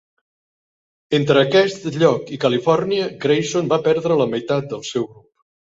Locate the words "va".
3.77-3.81